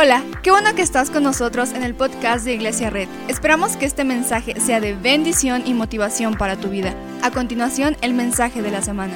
[0.00, 3.08] Hola, qué bueno que estás con nosotros en el podcast de Iglesia Red.
[3.26, 6.94] Esperamos que este mensaje sea de bendición y motivación para tu vida.
[7.20, 9.14] A continuación, el mensaje de la semana.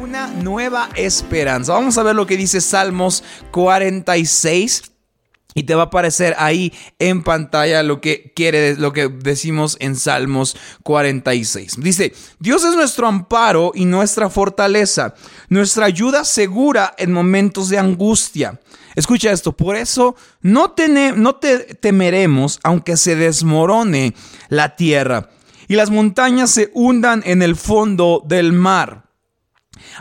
[0.00, 1.74] Una nueva esperanza.
[1.74, 4.95] Vamos a ver lo que dice Salmos 46
[5.56, 9.96] y te va a aparecer ahí en pantalla lo que quiere, lo que decimos en
[9.96, 11.80] Salmos 46.
[11.80, 15.14] Dice, Dios es nuestro amparo y nuestra fortaleza,
[15.48, 18.60] nuestra ayuda segura en momentos de angustia.
[18.94, 20.74] Escucha esto, por eso no,
[21.16, 24.14] no te temeremos aunque se desmorone
[24.50, 25.30] la tierra
[25.68, 29.05] y las montañas se hundan en el fondo del mar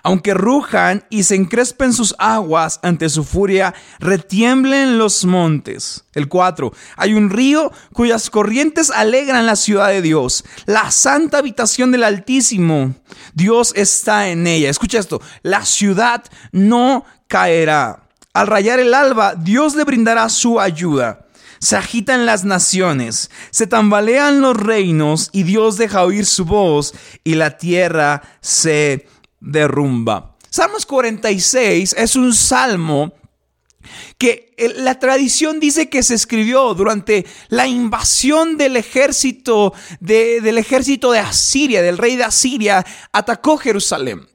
[0.04, 6.06] aunque rujan y se encrespen sus aguas ante su furia, retiemblen los montes.
[6.14, 6.72] El 4.
[6.98, 12.96] Hay un río cuyas corrientes alegran la ciudad de Dios, la santa habitación del Altísimo.
[13.34, 14.70] Dios está en ella.
[14.70, 18.04] Escucha esto, la ciudad no caerá.
[18.34, 21.26] Al rayar el alba, Dios le brindará su ayuda.
[21.60, 27.36] Se agitan las naciones, se tambalean los reinos y Dios deja oír su voz y
[27.36, 29.08] la tierra se
[29.46, 30.36] derrumba.
[30.50, 33.14] Salmos 46 es un salmo
[34.18, 41.12] que la tradición dice que se escribió durante la invasión del ejército de, del ejército
[41.12, 44.28] de Asiria, del rey de Asiria, atacó Jerusalén.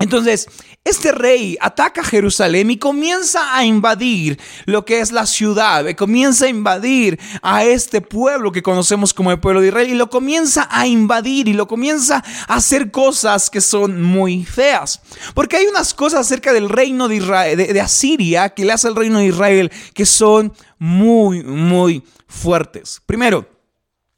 [0.00, 0.48] Entonces,
[0.82, 6.48] este rey ataca Jerusalén y comienza a invadir lo que es la ciudad, comienza a
[6.48, 10.86] invadir a este pueblo que conocemos como el pueblo de Israel y lo comienza a
[10.86, 15.02] invadir y lo comienza a hacer cosas que son muy feas.
[15.34, 18.96] Porque hay unas cosas acerca del reino de, Israel, de, Asiria que le hace al
[18.96, 23.02] reino de Israel que son muy, muy fuertes.
[23.04, 23.59] Primero,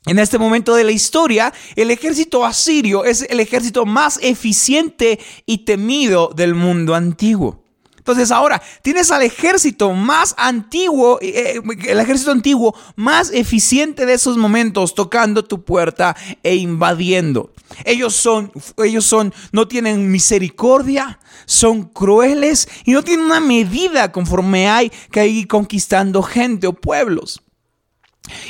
[0.06, 5.58] en este momento de la historia, el ejército asirio es el ejército más eficiente y
[5.58, 7.62] temido del mundo antiguo.
[8.03, 14.14] Entonces ahora tienes al ejército más antiguo, eh, eh, el ejército antiguo más eficiente de
[14.14, 17.52] esos momentos tocando tu puerta e invadiendo.
[17.85, 18.51] Ellos son,
[18.85, 25.29] ellos son, no tienen misericordia, son crueles y no tienen una medida conforme hay que
[25.29, 27.41] ir conquistando gente o pueblos.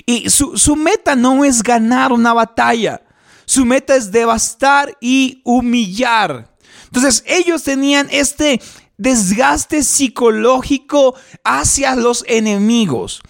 [0.06, 3.02] Y su, meta no es ganar una batalla.
[3.44, 6.54] Su meta es devastar y humillar.
[6.86, 8.60] Entonces ellos tenían este
[8.98, 13.20] desgaste psicológico hacia los enemigos.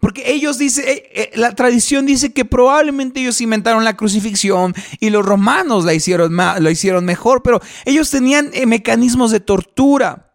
[0.00, 5.10] Porque ellos dicen, eh, eh, la tradición dice que probablemente ellos inventaron la crucifixión y
[5.10, 10.33] los romanos la hicieron, lo hicieron mejor, pero ellos tenían eh, mecanismos de tortura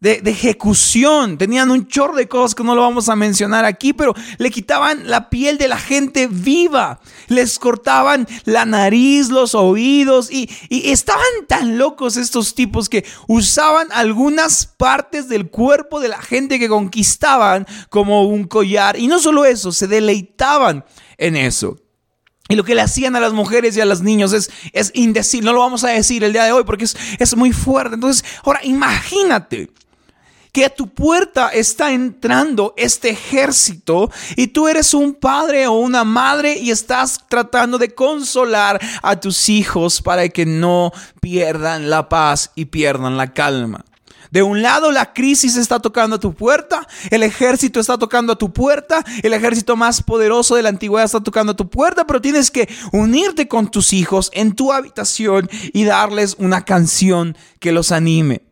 [0.00, 1.38] de, ejecución.
[1.38, 5.08] Tenían un chorro de cosas que no lo vamos a mencionar aquí, pero le quitaban
[5.08, 7.00] la piel de la gente viva.
[7.28, 13.88] Les cortaban la nariz, los oídos y, y estaban tan locos estos tipos que usaban
[13.92, 18.98] algunas partes del cuerpo de la gente que conquistaban como un collar.
[18.98, 20.84] Y no solo eso, se deleitaban
[21.16, 21.78] en eso.
[22.48, 25.42] Y lo que le hacían a las mujeres y a los niños es, es indecir,
[25.42, 27.96] no lo vamos a decir el día de hoy porque es, es muy fuerte.
[27.96, 29.68] Entonces, ahora imagínate
[30.56, 36.02] que a tu puerta está entrando este ejército y tú eres un padre o una
[36.02, 42.52] madre y estás tratando de consolar a tus hijos para que no pierdan la paz
[42.54, 43.84] y pierdan la calma.
[44.30, 48.38] De un lado la crisis está tocando a tu puerta, el ejército está tocando a
[48.38, 52.22] tu puerta, el ejército más poderoso de la antigüedad está tocando a tu puerta, pero
[52.22, 57.92] tienes que unirte con tus hijos en tu habitación y darles una canción que los
[57.92, 58.45] anime.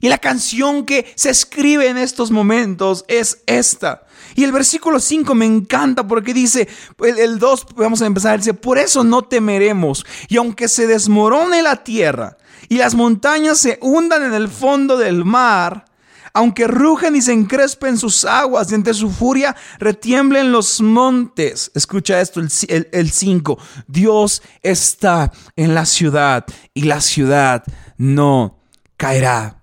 [0.00, 4.04] Y la canción que se escribe en estos momentos es esta.
[4.34, 6.68] Y el versículo 5 me encanta porque dice,
[7.00, 10.06] el, 2, vamos a empezar, dice, por eso no temeremos.
[10.28, 12.36] Y aunque se desmorone la tierra
[12.68, 15.86] y las montañas se hundan en el fondo del mar,
[16.34, 21.72] aunque rugen y se encrespen sus aguas y entre su furia retiemblen los montes.
[21.74, 23.58] Escucha esto, el 5.
[23.88, 26.44] Dios está en la ciudad
[26.74, 27.64] y la ciudad
[27.96, 28.60] no
[28.96, 29.57] caerá.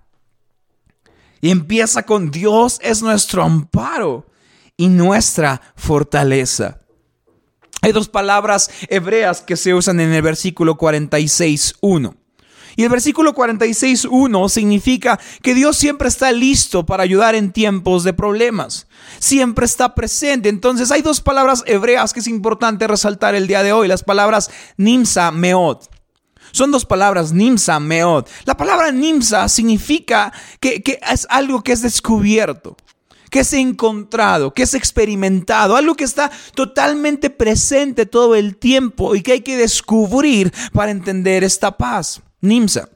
[1.40, 4.26] Y empieza con Dios es nuestro amparo
[4.76, 6.80] y nuestra fortaleza.
[7.82, 12.16] Hay dos palabras hebreas que se usan en el versículo 46.1.
[12.78, 18.12] Y el versículo 46.1 significa que Dios siempre está listo para ayudar en tiempos de
[18.12, 18.86] problemas.
[19.18, 20.50] Siempre está presente.
[20.50, 23.88] Entonces hay dos palabras hebreas que es importante resaltar el día de hoy.
[23.88, 25.78] Las palabras Nimsa Meod.
[26.56, 28.24] Son dos palabras, Nimsa, Meod.
[28.46, 32.78] La palabra Nimsa significa que, es algo que es descubierto
[33.30, 39.22] que es encontrado, que es experimentado, algo que está totalmente presente todo el tiempo y
[39.22, 42.22] que hay que descubrir para entender esta paz.
[42.40, 42.88] Nimsa.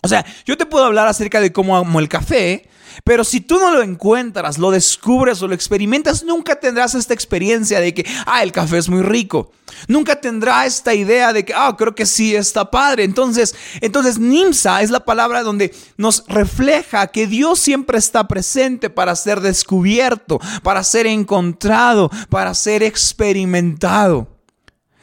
[0.00, 2.70] O sea, yo te puedo hablar acerca de cómo amo el café,
[3.04, 7.80] pero si tú no lo encuentras, lo descubres o lo experimentas, nunca tendrás esta experiencia
[7.80, 9.52] de que, ah, el café es muy rico.
[9.88, 13.04] Nunca tendrá esta idea de que, ah, creo que sí está padre.
[13.04, 19.14] Entonces, entonces Nimsa es la palabra donde nos refleja que Dios siempre está presente para
[19.16, 24.39] ser descubierto, para ser encontrado, para ser experimentado.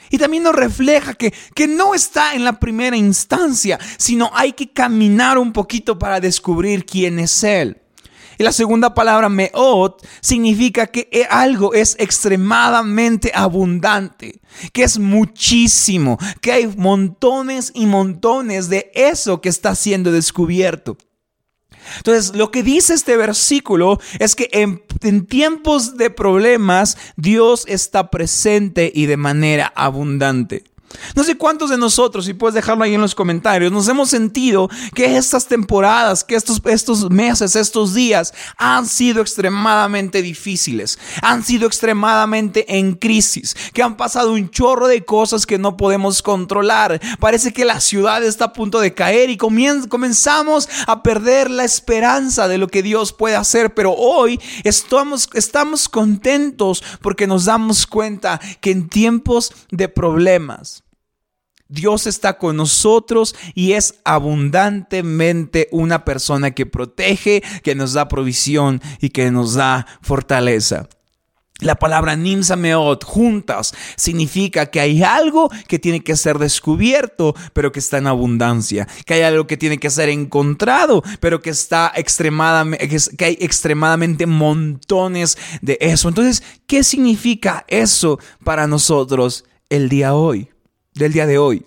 [0.09, 4.71] Y también nos refleja que, que no está en la primera instancia, sino hay que
[4.71, 7.81] caminar un poquito para descubrir quién es Él.
[8.39, 14.39] Y la segunda palabra, meot, significa que e, algo es extremadamente abundante,
[14.74, 20.98] que es muchísimo, que hay montones y montones de eso que está siendo descubierto.
[21.98, 24.81] Entonces, lo que dice este versículo es que en,
[25.25, 30.63] tiempos de problemas Dios está presente y de manera abundante.
[31.16, 34.69] No sé cuántos de nosotros, si puedes dejarlo ahí en los comentarios, nos hemos sentido
[34.94, 41.68] que estas temporadas, que estos, estos meses, estos días han sido extremadamente difíciles, han sido
[41.68, 47.01] extremadamente en crisis, que han pasado un chorro de cosas que no podemos controlar.
[47.19, 52.48] Parece que la ciudad está a punto de caer y comenzamos a perder la esperanza
[52.48, 58.40] de lo que Dios puede hacer, pero hoy estamos, estamos contentos porque nos damos cuenta
[58.62, 60.77] que en tiempos de problemas,
[61.69, 68.81] Dios está con nosotros y es abundantemente una persona que protege, que nos da provisión
[69.02, 70.88] y que nos da fortaleza.
[71.60, 77.80] La palabra nimsameot, juntas, significa que hay algo que tiene que ser descubierto, pero que
[77.80, 78.88] está en abundancia.
[79.08, 82.88] Que hay algo que tiene que ser encontrado, pero que está extremadamente,
[83.18, 86.10] que hay extremadamente montones de eso.
[86.10, 90.52] Entonces, ¿qué significa eso para nosotros el día hoy?
[90.98, 91.66] Del día de hoy.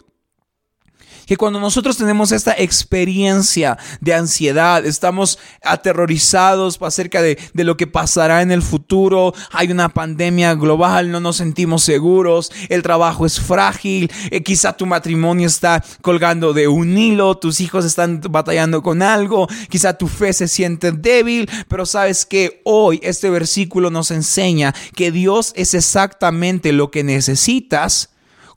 [1.30, 8.42] Que cuando nosotros tenemos esta experiencia de ansiedad, estamos aterrorizados acerca de, lo que pasará
[8.42, 14.10] en el futuro, hay una pandemia global, no nos sentimos seguros, el trabajo es frágil,
[14.32, 19.46] eh, quizá tu matrimonio está colgando de un hilo, tus hijos están batallando con algo,
[19.68, 25.12] quizá tu fe se siente débil, pero sabes que hoy este versículo nos enseña que
[25.12, 28.09] Dios es exactamente lo que necesitas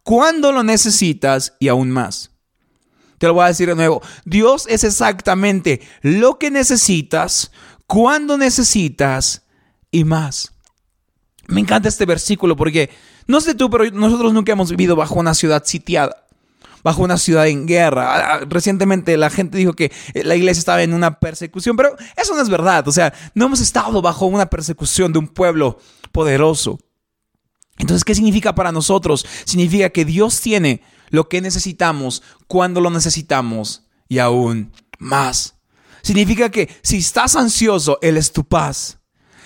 [0.04, 2.32] cuando lo necesitas y aún más.
[3.18, 4.02] Te lo voy a decir de nuevo.
[4.26, 7.52] Dios es exactamente lo que necesitas,
[7.88, 9.44] cuando necesitas
[9.92, 10.54] y más.
[11.48, 12.90] Me encanta este versículo porque,
[13.28, 16.26] no sé tú, pero nosotros nunca hemos vivido bajo una ciudad sitiada,
[16.84, 18.14] bajo una ciudad en guerra.
[18.14, 22.36] Ah, ah, recientemente la gente dijo que la iglesia estaba en una persecución, pero eso
[22.36, 22.88] no es verdad.
[22.88, 25.80] O sea, no hemos estado bajo una persecución de un pueblo
[26.12, 26.80] poderoso.
[27.78, 29.26] Entonces, ¿qué significa para nosotros?
[29.46, 35.56] Significa que Dios tiene lo que necesitamos cuando lo necesitamos y aún más.
[36.02, 39.00] Significa que si estás ansioso, Él es tu paz.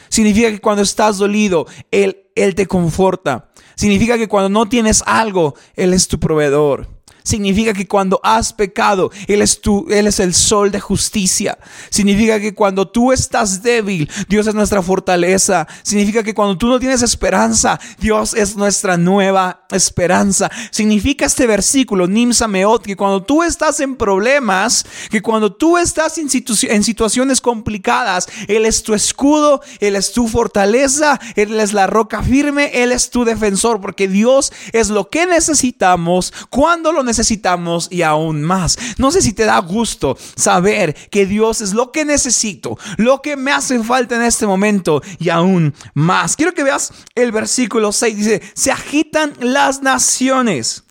[0.10, 3.52] Significa que cuando estás dolido, Él, Él te conforta.
[3.76, 6.97] Significa que cuando no tienes algo, Él es tu proveedor
[7.28, 11.58] significa que cuando has pecado, Él es, tu, Él es el sol de justicia.
[11.90, 15.68] Significa que cuando tú estás débil, Dios es nuestra fortaleza.
[15.84, 20.50] Significa que cuando tú no tienes esperanza, Dios es nuestra nueva esperanza.
[20.72, 26.18] Significa este versículo, Nimsa Meot, que cuando tú estás en problemas, que cuando tú estás
[26.18, 26.30] en,
[26.70, 32.24] en situaciones complicadas, Él es tu escudo, Él es tu fortaleza, Él es la roca
[32.24, 37.88] firme, Él es tu defensor, porque Dios es lo que necesitamos cuando lo necesitamos necesitamos
[37.90, 38.78] y aún más.
[38.98, 43.36] No sé si te da gusto saber que Dios es lo que necesito, lo que
[43.36, 46.36] me hace falta en este momento y aún más.
[46.36, 48.18] Quiero que veas el versículo 6.
[48.18, 50.84] Dice, se agitan las naciones.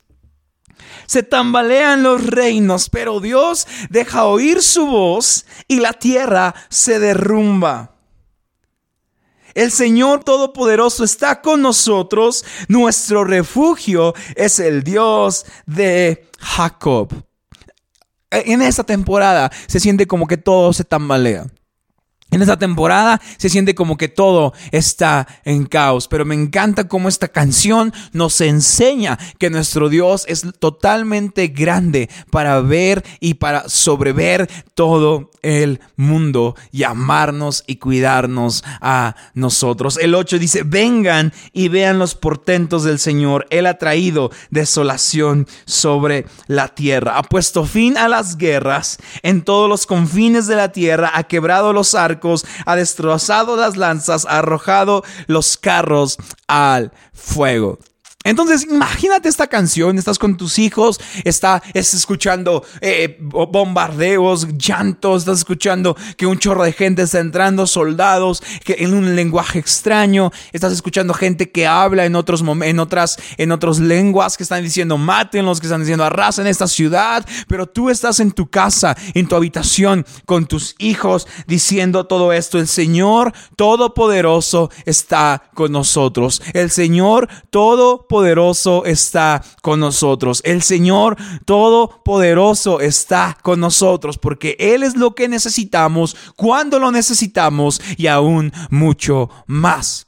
[1.06, 7.95] Se tambalean los reinos, pero Dios deja oír su voz y la tierra se derrumba.
[9.56, 12.44] El Señor Todopoderoso está con nosotros.
[12.68, 17.08] Nuestro refugio es el Dios de Jacob.
[18.30, 21.46] En esta temporada se siente como que todo se tambalea.
[22.32, 27.08] En esta temporada se siente como que todo está en caos, pero me encanta cómo
[27.08, 34.50] esta canción nos enseña que nuestro Dios es totalmente grande para ver y para sobrever
[34.74, 39.96] todo el mundo y amarnos y cuidarnos a nosotros.
[39.96, 43.46] El 8 dice, vengan y vean los portentos del Señor.
[43.50, 49.68] Él ha traído desolación sobre la tierra, ha puesto fin a las guerras en todos
[49.68, 52.15] los confines de la tierra, ha quebrado los arcos
[52.64, 57.78] ha destrozado las lanzas, ha arrojado los carros al fuego.
[58.26, 65.38] Entonces, imagínate esta canción, estás con tus hijos, está, estás escuchando eh, bombardeos, llantos, estás
[65.38, 70.72] escuchando que un chorro de gente está entrando, soldados, que en un lenguaje extraño, estás
[70.72, 75.60] escuchando gente que habla en otros en otras, en otras lenguas, que están diciendo mátenlos,
[75.60, 80.04] que están diciendo arrasen esta ciudad, pero tú estás en tu casa, en tu habitación,
[80.24, 82.58] con tus hijos, diciendo todo esto.
[82.58, 86.42] El Señor Todopoderoso está con nosotros.
[86.52, 90.40] El Señor Todopoderoso Todopoderoso está con nosotros.
[90.42, 97.82] El Señor Todopoderoso está con nosotros porque Él es lo que necesitamos cuando lo necesitamos
[97.98, 100.06] y aún mucho más.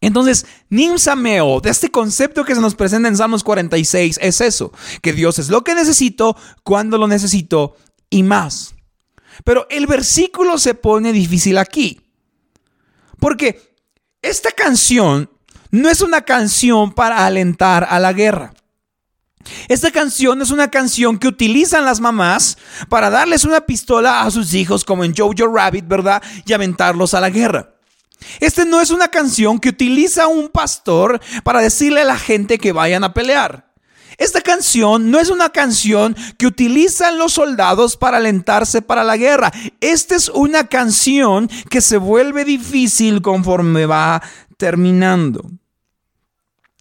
[0.00, 5.12] Entonces, Nimsameo, de este concepto que se nos presenta en Salmos 46, es eso, que
[5.12, 7.76] Dios es lo que necesito cuando lo necesito
[8.10, 8.74] y más.
[9.44, 12.00] Pero el versículo se pone difícil aquí,
[13.20, 13.76] porque
[14.20, 15.30] esta canción
[15.74, 18.54] no es una canción para alentar a la guerra.
[19.66, 22.56] Esta canción es una canción que utilizan las mamás
[22.88, 26.22] para darles una pistola a sus hijos, como en Jojo Rabbit, ¿verdad?
[26.46, 27.74] Y aventarlos a la guerra.
[28.38, 32.70] Esta no es una canción que utiliza un pastor para decirle a la gente que
[32.70, 33.72] vayan a pelear.
[34.16, 39.50] Esta canción no es una canción que utilizan los soldados para alentarse para la guerra.
[39.80, 44.22] Esta es una canción que se vuelve difícil conforme va
[44.56, 45.50] terminando.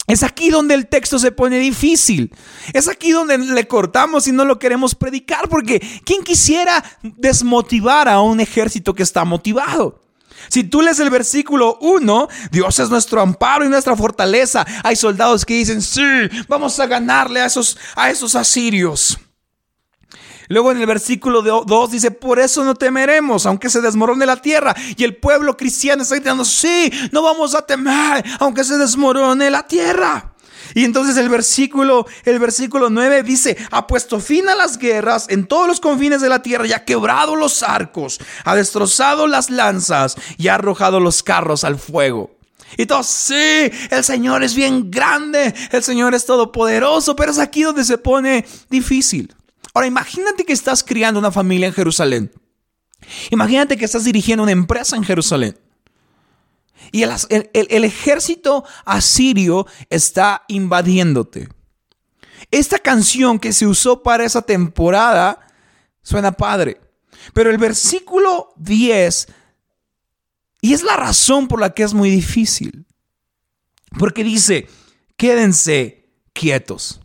[0.07, 2.33] Es aquí donde el texto se pone difícil.
[2.73, 8.19] Es aquí donde le cortamos y no lo queremos predicar porque ¿quién quisiera desmotivar a
[8.21, 10.01] un ejército que está motivado?
[10.49, 14.65] Si tú lees el versículo 1, Dios es nuestro amparo y nuestra fortaleza.
[14.83, 16.01] Hay soldados que dicen, sí,
[16.49, 19.17] vamos a ganarle a esos, a esos asirios.
[20.53, 24.75] Luego en el versículo 2 dice, por eso no temeremos, aunque se desmorone la tierra.
[24.95, 29.65] Y el pueblo cristiano está gritando, sí, no vamos a temer, aunque se desmorone la
[29.65, 30.31] tierra.
[30.75, 35.47] Y entonces el versículo, el versículo 9 dice, ha puesto fin a las guerras en
[35.47, 40.15] todos los confines de la tierra y ha quebrado los arcos, ha destrozado las lanzas
[40.37, 42.29] y ha arrojado los carros al fuego.
[42.77, 47.63] Y todos, sí, el Señor es bien grande, el Señor es todopoderoso, pero es aquí
[47.63, 49.33] donde se pone difícil.
[49.73, 52.31] Ahora imagínate que estás criando una familia en Jerusalén.
[53.31, 55.57] Imagínate que estás dirigiendo una empresa en Jerusalén.
[56.91, 57.11] Y el,
[57.53, 61.49] el, ejército asirio está invadiéndote.
[62.51, 65.39] Esta canción que se usó para esa temporada
[66.01, 66.79] suena padre.
[67.33, 69.27] Pero el versículo 10,
[70.61, 72.85] y es la razón por la que es muy difícil,
[73.97, 74.67] porque dice,
[75.15, 77.02] quédense quietos.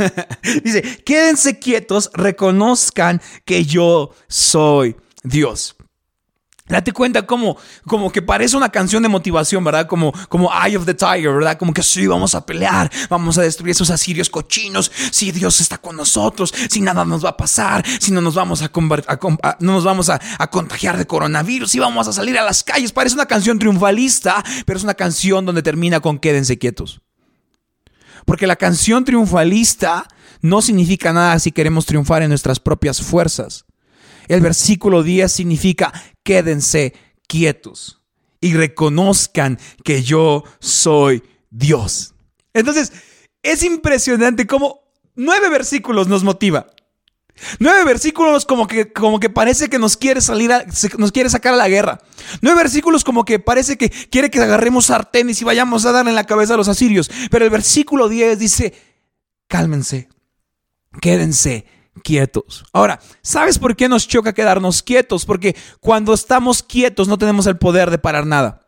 [0.64, 5.76] Dice, quédense quietos, reconozcan que yo soy Dios.
[6.70, 9.88] Date cuenta como, como que parece una canción de motivación, ¿verdad?
[9.88, 11.58] Como, como Eye of the Tiger, ¿verdad?
[11.58, 14.90] Como que sí, vamos a pelear, vamos a destruir esos asirios cochinos.
[15.10, 18.62] Si Dios está con nosotros, si nada nos va a pasar, si no nos vamos
[18.62, 18.70] a,
[19.58, 22.92] no nos vamos a, a, contagiar de coronavirus, si vamos a salir a las calles.
[22.92, 27.00] Parece una canción triunfalista, pero es una canción donde termina con quédense quietos.
[28.24, 30.08] Porque la canción triunfalista
[30.42, 33.64] no significa nada si queremos triunfar en nuestras propias fuerzas.
[34.28, 36.94] El versículo 10 significa quédense
[37.26, 38.00] quietos
[38.40, 42.14] y reconozcan que yo soy Dios.
[42.54, 42.92] Entonces,
[43.42, 44.80] es impresionante cómo
[45.14, 46.66] nueve versículos nos motiva.
[47.58, 50.50] Nueve versículos como que, como que parece que nos quiere salir,
[50.98, 52.00] nos quiere sacar a la guerra.
[52.42, 56.16] Nueve versículos como que parece que quiere que agarremos sartenes y vayamos a darle en
[56.16, 57.10] la cabeza a los asirios.
[57.30, 58.74] Pero el versículo 10 dice,
[59.48, 60.08] cálmense,
[61.00, 61.66] quédense
[62.04, 62.64] quietos.
[62.72, 65.24] Ahora, ¿sabes por qué nos choca quedarnos quietos?
[65.24, 68.66] Porque cuando estamos quietos no tenemos el poder de parar nada.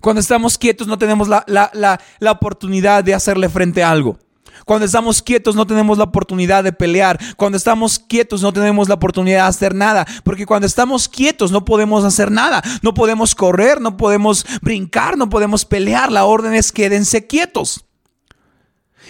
[0.00, 4.18] Cuando estamos quietos no tenemos la, la oportunidad de hacerle frente a algo.
[4.64, 7.18] Cuando estamos quietos no tenemos la oportunidad de pelear.
[7.36, 10.06] Cuando estamos quietos no tenemos la oportunidad de hacer nada.
[10.24, 12.62] Porque cuando estamos quietos no podemos hacer nada.
[12.82, 16.12] No podemos correr, no podemos brincar, no podemos pelear.
[16.12, 17.84] La orden es quédense quietos.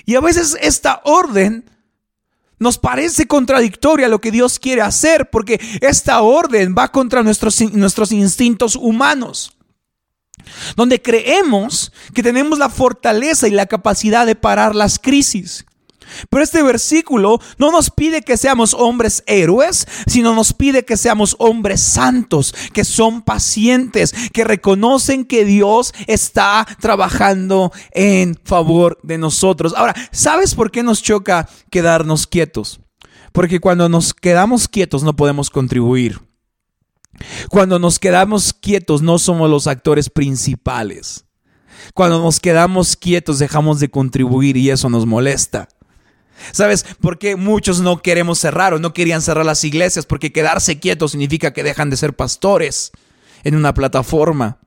[0.06, 1.64] Y a veces esta orden
[2.58, 7.60] nos parece contradictoria a lo que Dios quiere hacer porque esta orden va contra nuestros,
[7.72, 9.56] nuestros instintos humanos
[10.76, 15.64] donde creemos que tenemos la fortaleza y la capacidad de parar las crisis.
[16.28, 21.36] Pero este versículo no nos pide que seamos hombres héroes, sino nos pide que seamos
[21.38, 29.74] hombres santos, que son pacientes, que reconocen que Dios está trabajando en favor de nosotros.
[29.76, 32.80] Ahora, ¿sabes por qué nos choca quedarnos quietos?
[33.32, 36.29] Porque cuando nos quedamos quietos no podemos contribuir.
[37.48, 41.24] Cuando nos quedamos quietos no somos los actores principales.
[41.94, 45.68] Cuando nos quedamos quietos dejamos de contribuir y eso nos molesta.
[46.52, 50.06] ¿Sabes por qué muchos no queremos cerrar o no querían cerrar las iglesias?
[50.06, 52.92] Porque quedarse quietos significa que dejan de ser pastores
[53.44, 54.58] en una plataforma.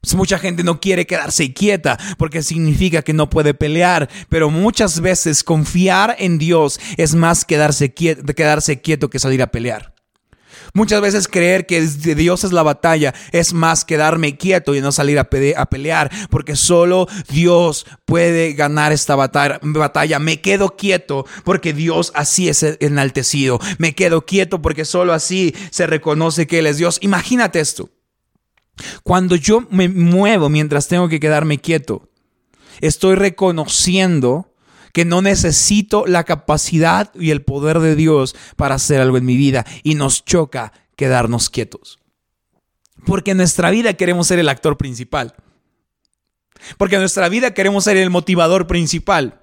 [0.00, 5.00] Pues mucha gente no quiere quedarse quieta porque significa que no puede pelear, pero muchas
[5.00, 9.93] veces confiar en Dios es más quedarse quedarse quieto que salir a pelear.
[10.72, 15.18] Muchas veces creer que Dios es la batalla es más quedarme quieto y no salir
[15.18, 20.18] a, a pelear, porque solo Dios puede ganar esta batalla.
[20.18, 23.58] Me quedo quieto porque Dios así es enaltecido.
[23.78, 26.98] Me quedo quieto porque solo así se reconoce que Él es Dios.
[27.02, 27.90] Imagínate esto.
[29.02, 32.08] Cuando yo me muevo mientras tengo que quedarme quieto,
[32.80, 34.53] estoy reconociendo
[34.94, 39.36] que no necesito la capacidad y el poder de Dios para hacer algo en mi
[39.36, 41.98] vida y nos choca quedarnos quietos.
[43.04, 45.34] Porque en nuestra vida queremos ser el actor principal.
[46.78, 49.40] Porque en nuestra vida queremos ser el motivador principal.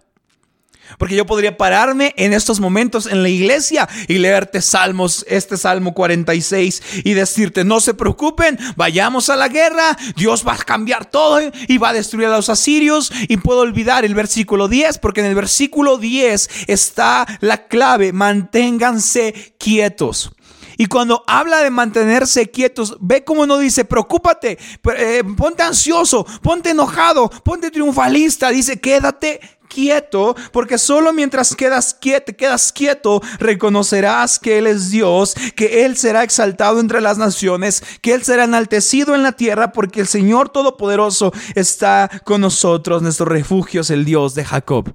[0.98, 5.94] Porque yo podría pararme en estos momentos en la iglesia y leerte salmos, este salmo
[5.94, 11.40] 46 y decirte, no se preocupen, vayamos a la guerra, Dios va a cambiar todo
[11.68, 15.28] y va a destruir a los asirios y puedo olvidar el versículo 10 porque en
[15.28, 20.32] el versículo 10 está la clave, manténganse quietos.
[20.78, 24.58] Y cuando habla de mantenerse quietos, ve cómo no dice, preocúpate,
[24.98, 28.50] eh, ponte ansioso, ponte enojado, ponte triunfalista.
[28.50, 29.40] Dice, quédate
[29.74, 35.96] quieto, porque solo mientras quedas quieto, quedas quieto, reconocerás que Él es Dios, que Él
[35.96, 40.50] será exaltado entre las naciones, que Él será enaltecido en la tierra, porque el Señor
[40.50, 44.94] Todopoderoso está con nosotros, nuestro refugio es el Dios de Jacob.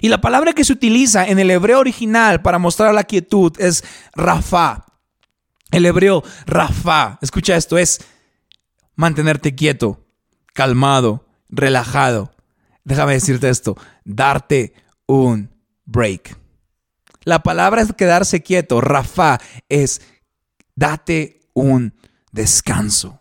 [0.00, 3.84] Y la palabra que se utiliza en el hebreo original para mostrar la quietud es
[4.14, 4.84] Rafa.
[5.70, 8.00] El hebreo Rafa, escucha esto, es
[8.94, 10.04] mantenerte quieto,
[10.52, 12.34] calmado, relajado
[12.84, 14.74] déjame decirte esto, darte
[15.06, 15.50] un
[15.84, 16.36] break.
[17.24, 20.02] La palabra es quedarse quieto, Rafa, es
[20.76, 21.94] date un
[22.32, 23.20] descanso.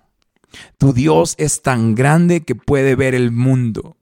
[0.77, 3.97] Tu Dios es tan grande que puede ver el mundo.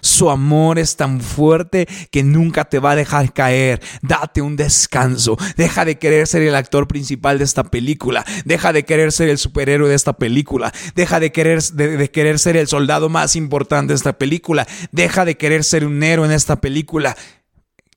[0.00, 3.80] Su amor es tan fuerte que nunca te va a dejar caer.
[4.02, 5.36] Date un descanso.
[5.56, 8.24] Deja de querer ser el actor principal de esta película.
[8.44, 10.72] Deja de querer ser el superhéroe de esta película.
[10.94, 14.66] Deja de querer, de, querer ser el soldado más importante de esta película.
[14.92, 17.16] Deja de querer ser un héroe en esta película.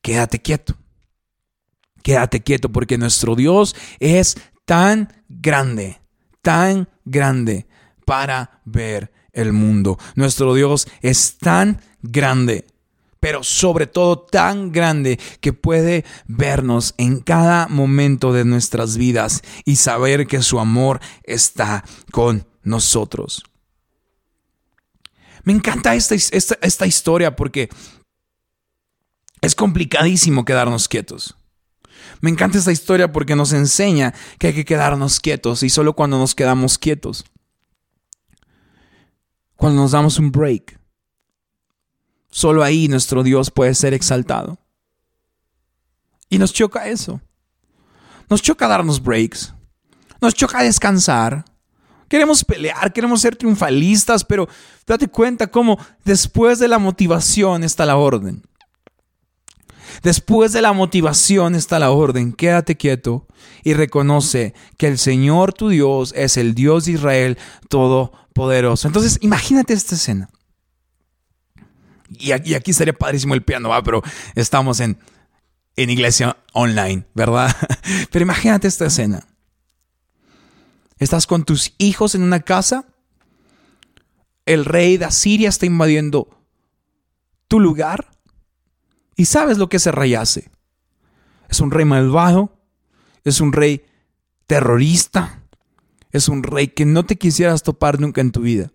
[0.02, 0.76] Quédate quieto.
[2.04, 6.00] Quédate quieto porque nuestro Dios es tan grande,
[6.42, 7.68] tan grande
[8.06, 9.98] para ver el mundo.
[10.16, 12.66] Nuestro Dios es tan grande,
[13.20, 19.76] pero sobre todo tan grande que puede vernos en cada momento de nuestras vidas y
[19.76, 23.44] saber que su amor está con nosotros.
[25.44, 27.70] Me encanta esta, esta, historia porque
[29.42, 31.36] es complicadísimo quedarnos quietos.
[32.22, 36.18] Me encanta esta historia porque nos enseña que hay que quedarnos quietos y solo cuando
[36.18, 37.26] nos quedamos quietos,
[39.56, 40.79] cuando nos damos un break,
[42.30, 44.60] Solo ahí nuestro Dios puede ser exaltado.
[46.30, 47.22] Y nos choca eso.
[48.30, 49.54] Nos choca darnos breaks.
[50.22, 51.46] Nos choca descansar.
[52.08, 54.50] Queremos pelear, queremos ser triunfalistas, pero
[54.86, 58.44] date cuenta cómo después de la motivación está la orden.
[60.02, 62.34] Después de la motivación está la orden.
[62.34, 63.28] Quédate quieto
[63.64, 67.38] y reconoce que el Señor tu Dios es el Dios de Israel
[67.70, 68.88] todopoderoso.
[68.88, 70.30] Entonces, imagínate esta escena.
[72.20, 73.82] Y aquí, aquí sería padrísimo el piano, ¿va?
[73.82, 74.04] pero
[74.36, 75.00] estamos en,
[75.76, 77.56] en iglesia online, ¿verdad?
[78.12, 79.26] Pero imagínate esta escena.
[80.98, 82.86] Estás con tus hijos en una casa.
[84.46, 86.30] El rey de Asiria está invadiendo
[87.48, 88.12] tu lugar.
[89.16, 90.52] Y sabes lo que ese rey hace.
[91.48, 92.60] Es un rey malvado.
[93.24, 93.86] Es un rey
[94.48, 95.44] terrorista.
[96.12, 98.72] Es un rey que no te quisieras topar nunca en tu vida.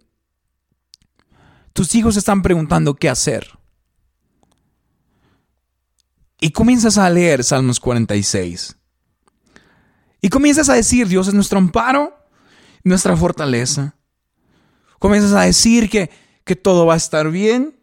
[1.74, 3.58] Tus hijos están preguntando qué hacer.
[6.40, 8.76] Y comienzas a leer Salmos 46.
[10.20, 12.16] Y comienzas a decir, Dios es nuestro amparo,
[12.84, 13.96] nuestra fortaleza.
[15.00, 16.10] Comienzas a decir que,
[16.44, 17.76] que todo va a estar bien.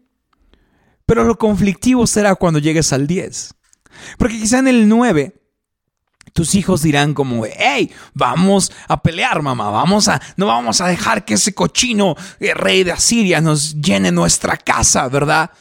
[1.06, 3.54] Pero lo conflictivo será cuando llegues al 10.
[4.18, 5.41] Porque quizá en el 9
[6.34, 11.26] tus hijos dirán como, hey, vamos a pelear, mamá, vamos a, no vamos a dejar
[11.26, 15.52] que ese cochino el rey de Asiria nos llene nuestra casa, ¿verdad?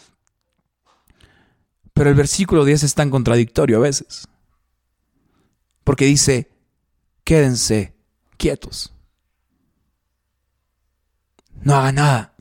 [1.93, 4.29] Pero el versículo 10 es tan contradictorio a veces,
[5.83, 6.51] porque dice,
[7.25, 7.95] quédense
[8.37, 8.93] quietos,
[11.63, 12.35] no hagan nada,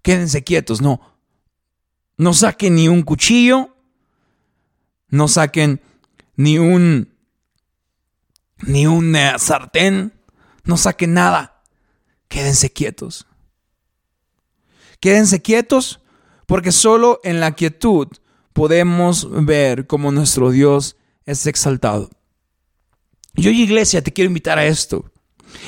[0.00, 1.00] quédense quietos, no,
[2.16, 3.74] no saquen ni un cuchillo,
[5.08, 5.80] no saquen
[6.36, 7.14] ni un
[8.66, 10.12] ni un sartén,
[10.64, 11.62] no saquen nada.
[12.28, 13.26] Quédense quietos.
[15.00, 16.00] Quédense quietos
[16.46, 18.08] porque solo en la quietud
[18.52, 22.10] podemos ver cómo nuestro Dios es exaltado.
[23.34, 25.12] Yo, iglesia, te quiero invitar a esto.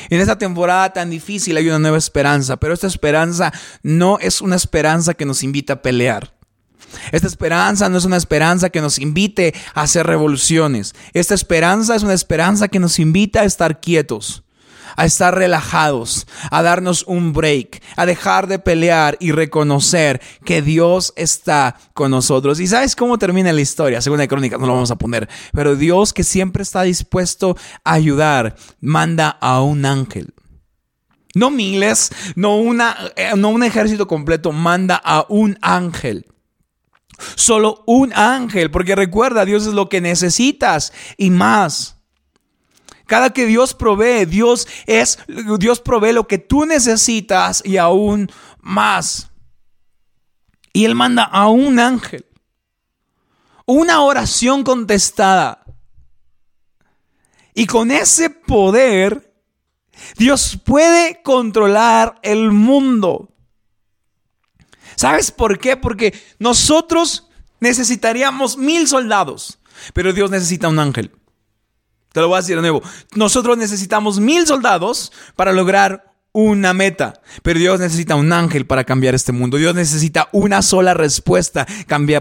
[0.09, 4.57] En esta temporada tan difícil hay una nueva esperanza, pero esta esperanza no es una
[4.57, 6.37] esperanza que nos invita a pelear.
[7.13, 10.95] Esta esperanza no es una esperanza que nos invite a hacer revoluciones.
[11.13, 14.45] Esta esperanza es una esperanza que nos invita a estar quietos,
[14.97, 21.13] a estar relajados, a darnos un break, a dejar de pelear y reconocer que Dios
[21.17, 22.61] está con nosotros.
[22.61, 24.01] ¿Y sabes cómo termina la historia?
[24.01, 25.29] Según la crónica, no lo vamos a poner.
[25.53, 30.35] Pero Dios que siempre está dispuesto a ayudar, manda a un ángel.
[31.35, 36.27] No miles, no, una, eh, no un ejército completo, manda a un ángel
[37.35, 41.97] Solo un ángel, porque recuerda, Dios es lo que necesitas y más.
[43.07, 45.19] Cada que Dios provee, Dios es
[45.59, 48.31] Dios provee lo que tú necesitas y aún
[48.61, 49.31] más.
[50.73, 52.25] Y él manda a un ángel.
[53.67, 55.65] Una oración contestada.
[57.53, 59.31] Y con ese poder
[60.17, 63.29] Dios puede controlar el mundo.
[65.01, 65.79] ¿Sabes por qué?
[65.79, 67.27] Porque nosotros
[67.59, 69.59] necesitaríamos mil soldados,
[69.95, 71.11] pero Dios necesita un ángel.
[72.13, 72.83] Te lo voy a decir de nuevo.
[73.15, 79.17] Nosotros necesitamos mil soldados para lograr una meta, pero Dios necesita un ángel para cambiar
[79.17, 79.57] este mundo.
[79.57, 81.67] Dios necesita una sola respuesta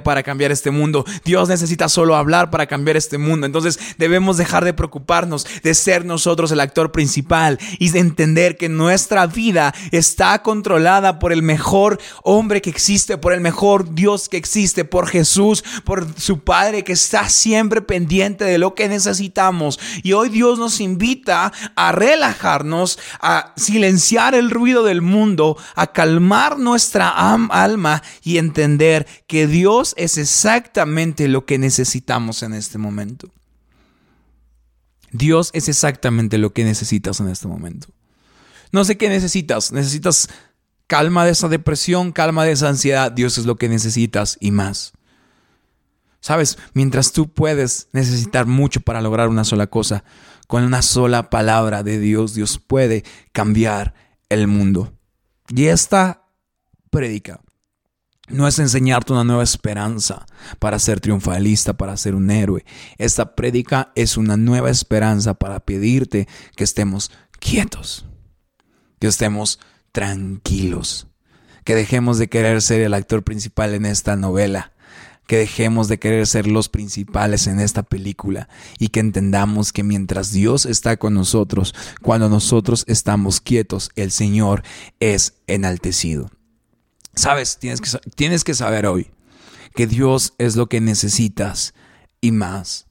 [0.04, 1.06] para cambiar este mundo.
[1.24, 3.46] Dios necesita solo hablar para cambiar este mundo.
[3.46, 8.68] Entonces debemos dejar de preocuparnos de ser nosotros el actor principal y de entender que
[8.68, 14.38] nuestra vida está controlada por el mejor hombre que existe, por el mejor Dios que
[14.38, 19.80] existe, por Jesús, por su Padre que está siempre pendiente de lo que necesitamos.
[20.02, 23.99] Y hoy Dios nos invita a relajarnos, a silenciar
[24.36, 31.46] el ruido del mundo, a calmar nuestra alma y entender que Dios es exactamente lo
[31.46, 33.30] que necesitamos en este momento.
[35.12, 37.88] Dios es exactamente lo que necesitas en este momento.
[38.72, 39.72] No sé qué necesitas.
[39.72, 40.30] Necesitas
[40.88, 43.12] calma de esa depresión, calma de esa ansiedad.
[43.12, 44.94] Dios es lo que necesitas y más.
[46.22, 50.04] Sabes, mientras tú puedes necesitar mucho para lograr una sola cosa,
[50.50, 53.94] con una sola palabra de Dios, Dios puede cambiar
[54.30, 54.92] el mundo.
[55.50, 56.26] Y esta
[56.90, 57.40] predica
[58.30, 60.26] no es enseñarte una nueva esperanza
[60.58, 62.66] para ser triunfalista, para ser un héroe.
[62.98, 68.08] Esta prédica es una nueva esperanza para pedirte que estemos quietos,
[69.00, 69.60] que estemos
[69.92, 71.10] tranquilos,
[71.64, 74.74] que dejemos de querer ser el actor principal en esta novela,
[75.30, 80.32] que dejemos de querer ser los principales en esta película y que entendamos que mientras
[80.32, 84.64] Dios está con nosotros, cuando nosotros estamos quietos, el Señor
[85.00, 86.32] es enaltecido.
[87.14, 89.12] Sabes, tienes que, tienes que saber hoy
[89.76, 91.76] que Dios es lo que necesitas
[92.22, 92.88] y más.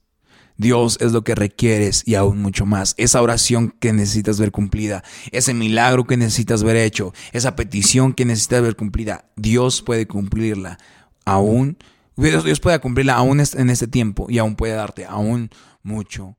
[0.55, 2.95] Dios es lo que requieres y aún mucho más.
[2.95, 8.23] Esa oración que necesitas ver cumplida, ese milagro que necesitas ver hecho, esa petición que
[8.23, 10.77] necesitas ver cumplida, Dios puede cumplirla
[11.25, 11.77] aún
[12.19, 15.49] Dios, puede cumplirla aún en este tiempo y aún puede darte aún
[15.83, 16.35] mucho.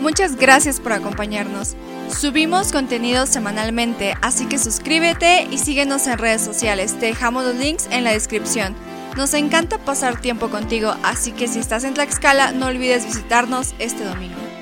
[0.00, 1.76] Muchas gracias por acompañarnos.
[2.08, 6.98] Subimos contenido semanalmente, así que suscríbete y síguenos en redes sociales.
[6.98, 8.74] Te dejamos los links en la descripción.
[9.16, 14.04] Nos encanta pasar tiempo contigo, así que si estás en Tlaxcala no olvides visitarnos este
[14.04, 14.59] domingo.